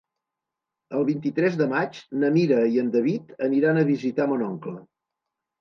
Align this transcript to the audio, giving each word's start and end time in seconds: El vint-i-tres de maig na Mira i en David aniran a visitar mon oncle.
El 0.99 1.05
vint-i-tres 1.09 1.57
de 1.59 1.67
maig 1.75 2.01
na 2.23 2.33
Mira 2.39 2.63
i 2.77 2.81
en 2.85 2.89
David 2.97 3.37
aniran 3.49 3.81
a 3.83 3.87
visitar 3.93 4.29
mon 4.33 4.47
oncle. 4.49 4.79